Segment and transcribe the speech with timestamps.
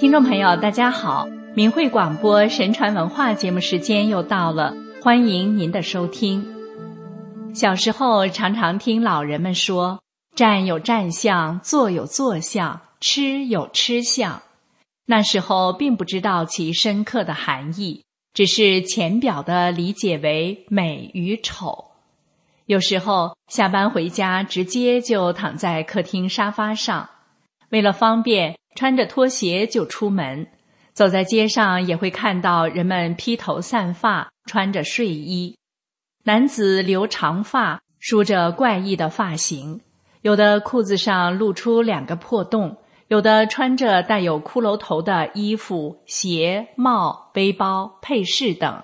[0.00, 1.28] 听众朋友，大家好！
[1.54, 6.42] 明慧广播神传文化节目时间又到了，欢迎您的收听。
[7.54, 10.00] 小时候常常听老人们说
[10.34, 14.40] ：“站有站相，坐有坐相，吃有吃相。”
[15.04, 21.84] 那时候并不知道其深刻的含义，只是浅表的理解为美与丑。
[22.64, 27.06] 有时候下班回家，直接就躺在客厅沙发上，
[27.68, 28.56] 为了方便。
[28.80, 30.46] 穿着拖鞋就出门，
[30.94, 35.54] 走在街上也会看到人们披头散发，穿着睡衣。
[36.24, 39.82] 男子留长发，梳着怪异的发型，
[40.22, 48.82] 有的裤子上露出两个破洞，有的穿着带有骷髅头的衣服、鞋、帽、背包、配饰等。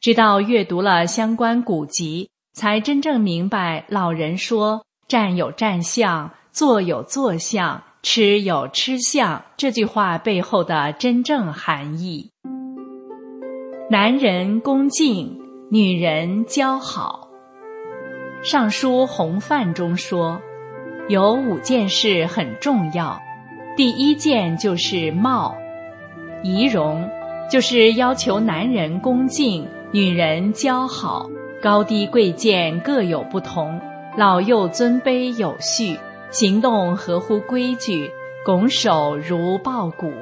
[0.00, 7.82] 直到阅读了相关古籍，才真正明白老人说“站有站相，坐有坐相”。
[8.02, 12.30] 吃有吃相这句话背后的真正含义。
[13.90, 15.38] 男人恭敬，
[15.70, 17.28] 女人姣好。
[18.50, 20.40] 《尚书洪范》中说，
[21.08, 23.20] 有五件事很重要，
[23.76, 25.54] 第一件就是貌，
[26.42, 27.06] 仪容，
[27.50, 31.28] 就是要求男人恭敬，女人姣好，
[31.60, 33.78] 高低贵贱各有不同，
[34.16, 35.98] 老幼尊卑有序。
[36.30, 38.08] 行动合乎规矩，
[38.44, 40.12] 拱手如抱鼓。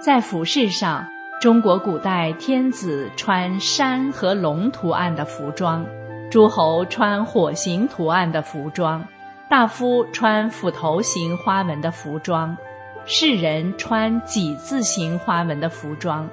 [0.00, 1.06] 在服饰上，
[1.42, 5.84] 中国古代天子穿山和龙图案的服装，
[6.30, 9.06] 诸侯穿火形图案的服装，
[9.50, 12.56] 大夫穿斧头形花纹的服装，
[13.04, 16.26] 士人穿几字形花纹的服装。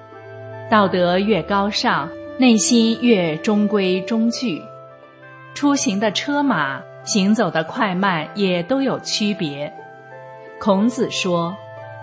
[0.71, 4.63] 道德越高尚，内心越中规中矩。
[5.53, 6.81] 出行的车马。
[7.05, 9.71] 行走的快慢也都有区别。
[10.59, 11.55] 孔子说：“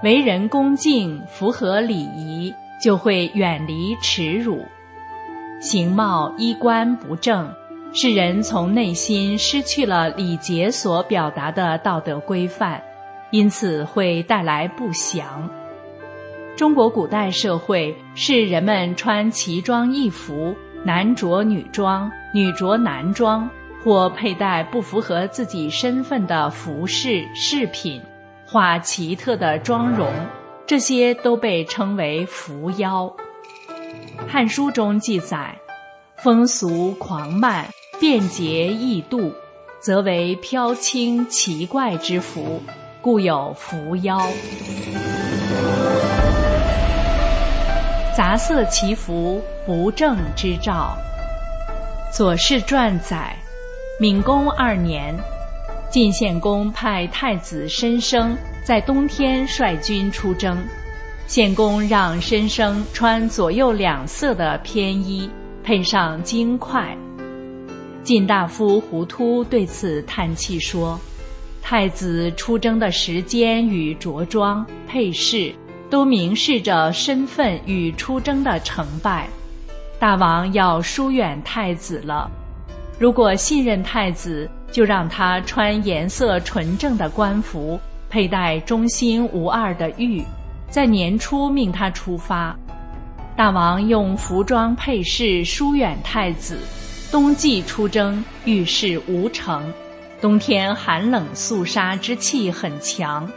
[0.03, 4.65] 为人恭敬，符合礼仪，就会远离耻辱。
[5.61, 7.53] 形貌衣冠不正，
[7.93, 12.83] 是人从内心失去了礼节所表达的道德规范，
[13.31, 15.49] 因此会带来不祥。
[16.57, 20.55] 中国古代社会是人们穿奇装异服，
[20.85, 23.49] 男着女装，女着男装。”
[23.85, 28.01] 或佩戴不符合自己身份的服饰饰品，
[28.47, 30.09] 画奇特的妆容，
[30.65, 33.13] 这些都被称为伏妖。
[34.31, 35.57] 《汉书》中记载，
[36.17, 37.67] 风俗狂慢，
[37.99, 39.33] 便捷易度，
[39.81, 42.63] 则为飘轻奇怪之服，
[43.01, 44.21] 故有伏妖。
[48.17, 50.97] 杂色奇服，不正之兆。
[52.17, 53.35] 《左氏传》载。
[54.03, 55.17] 敏公二年，
[55.89, 60.59] 晋献公派太子申生在冬天率军出征，
[61.29, 65.31] 献公让申生穿左右两色的偏衣，
[65.63, 66.99] 配上金块。
[68.03, 70.99] 晋大夫胡突对此叹气说
[71.63, 75.55] ：“太子出征的时间与着装配饰，
[75.89, 79.29] 都明示着身份与出征的成败。
[80.01, 82.29] 大王要疏远太子了。”
[83.03, 87.77] 如果信任太子，就让他穿颜色纯正的官服，
[88.09, 90.23] 佩戴忠心无二的玉，
[90.71, 92.57] 在年初命他出发。
[93.37, 96.57] 大王用服装配饰疏远太子，
[97.11, 99.69] 冬季出征，遇事无成。
[100.21, 103.29] 冬天寒冷肃杀之气很强，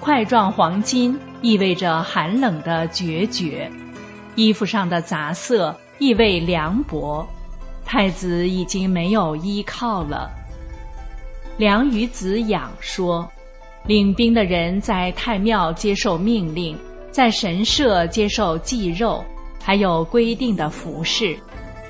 [0.00, 3.70] 块状黄金意味着寒冷的决绝，
[4.34, 7.28] 衣服上的杂色意味凉薄。
[7.92, 10.30] 太子已经没有依靠了。
[11.56, 13.28] 梁于子养说
[13.84, 16.78] ：“领兵的人在太庙接受命令，
[17.10, 19.24] 在神社接受祭肉，
[19.60, 21.36] 还有规定的服饰。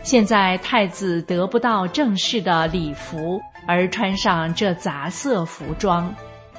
[0.03, 6.11] 现在太子得不到正式的礼服，而穿上这杂色服装，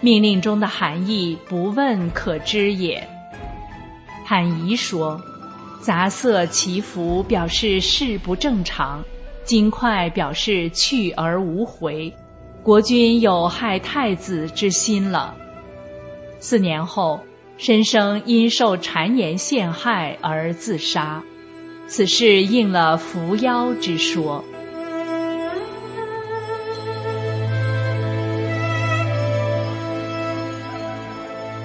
[0.02, 3.02] 命令中的含义不问可知也。”
[4.24, 5.20] 罕仪说
[5.82, 9.04] ：“杂色祈福表示事不正常。”
[9.44, 12.14] 金块表示去而无回，
[12.64, 15.36] 国君有害太子之心了。
[16.40, 17.20] 四年后，
[17.58, 21.22] 申生因受谗言陷害而自杀，
[21.88, 24.44] 此事应了伏妖之说。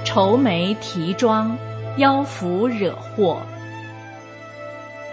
[0.04, 1.56] 愁眉啼妆，
[1.98, 3.40] 妖符惹祸。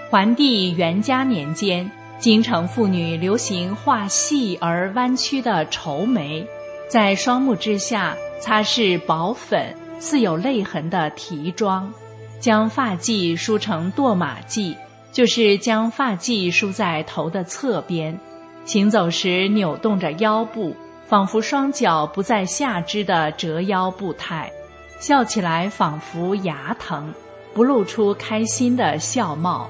[0.10, 1.90] 桓帝元嘉年间。
[2.24, 6.48] 京城妇女流行画细而弯曲的愁眉，
[6.88, 11.94] 在双目之下擦拭薄粉，似有泪痕的提妆，
[12.40, 14.74] 将发髻梳成堕马髻，
[15.12, 18.18] 就是将发髻梳在头的侧边，
[18.64, 20.74] 行走时扭动着腰部，
[21.06, 24.50] 仿佛双脚不在下肢的折腰步态，
[24.98, 27.14] 笑起来仿佛牙疼，
[27.54, 29.70] 不露出开心的笑貌。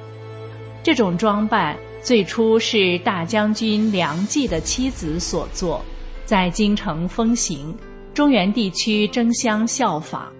[0.84, 5.84] 这种装扮最初是大将军梁冀的妻子所作，
[6.26, 7.74] 在京城风行。
[8.14, 10.32] 中原地区争相效仿，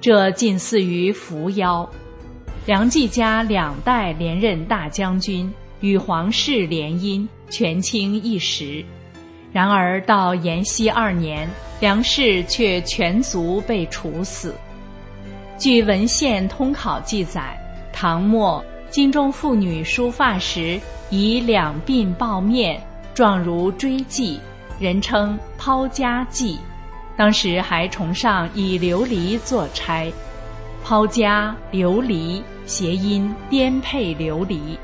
[0.00, 1.88] 这近似于伏妖。
[2.66, 5.50] 梁冀家两代连任大将军，
[5.80, 8.84] 与皇室联姻，权倾一时。
[9.52, 14.52] 然而到延熙二年，梁氏却全族被处死。
[15.56, 17.56] 据文献通考记载，
[17.92, 18.62] 唐末
[18.94, 20.80] 京中妇女梳发时，
[21.10, 22.80] 以两鬓抱面，
[23.12, 24.38] 状如锥髻，
[24.78, 26.56] 人称抛家髻。
[27.16, 30.12] 当时还崇尚以琉璃做钗，
[30.84, 34.78] 抛家琉璃谐音颠沛流离，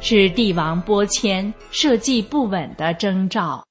[0.00, 3.64] 是帝王拨迁社稷不稳的征兆。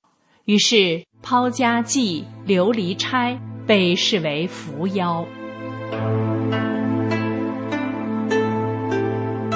[0.46, 3.38] 于是抛家髻、琉璃钗
[3.68, 5.26] 被视为扶妖。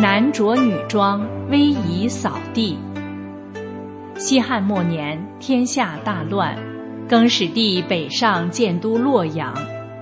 [0.06, 2.78] 男着女装，威仪扫地。
[4.16, 6.56] 西汉末年，天下大乱。
[7.10, 9.52] 更始帝北上建都洛阳，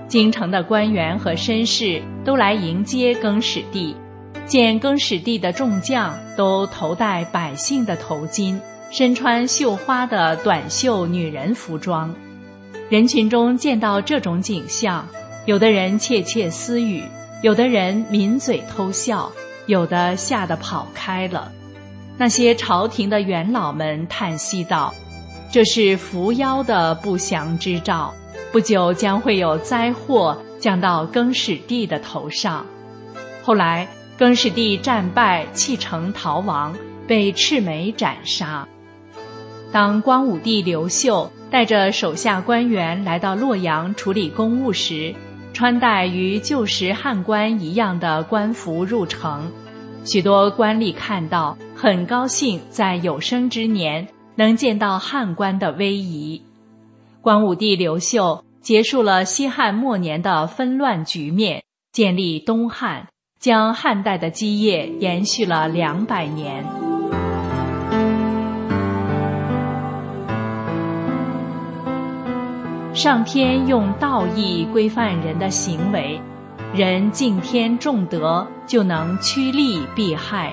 [0.06, 3.96] 京城的官员和绅士都来迎接更始帝。
[4.44, 8.60] 见更始帝的众将都头戴百姓的头巾，
[8.90, 12.14] 身穿绣花的短袖女人服装。
[12.90, 15.08] 人群中见到这种景象，
[15.46, 17.02] 有的人窃窃私语，
[17.40, 19.32] 有的人抿嘴偷笑，
[19.66, 21.50] 有的吓得跑开了。
[22.16, 24.94] 那些朝廷的元老们叹息道。
[25.52, 28.12] 这是伏妖的不祥之兆，
[28.50, 32.66] 不久将会有灾祸降到更始帝的头上。
[33.40, 33.86] 后来，
[34.18, 36.74] 更始帝战败，弃城逃亡，
[37.06, 38.66] 被赤眉斩杀。
[39.70, 45.14] 当光武帝刘秀带着手下官员来到洛阳处理公务时，
[45.54, 49.50] 穿戴与旧时汉官一样的官服入城，
[50.04, 54.06] 许多官吏看到，很高兴在有生之年。
[54.36, 56.42] 能见到汉官的威仪，
[57.20, 61.62] 光武帝刘秀结束了西汉末年的纷乱局面，
[61.92, 63.06] 建立东汉，
[63.38, 66.83] 将汉代的基业延续了两百年。
[72.94, 76.20] 上天用道义规范人的行为，
[76.72, 80.52] 人敬天重德，就能趋利避害，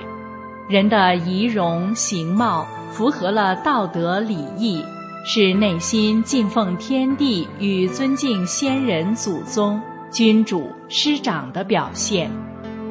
[0.68, 2.66] 人的仪容形貌。
[2.92, 4.84] 符合了道德礼义，
[5.24, 9.80] 是内心敬奉天地与尊敬先人祖宗、
[10.12, 12.30] 君主师长的表现。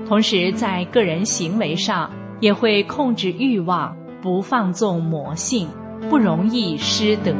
[0.09, 2.11] 同时，在个人行为上
[2.41, 5.69] 也会控制欲望，不放纵魔性，
[6.09, 7.35] 不容易失德。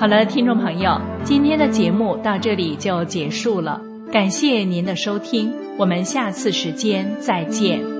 [0.00, 3.78] 好了，听众朋友，今天的节目到这里就结束了，
[4.10, 7.99] 感谢您的收听，我们下次时间再见。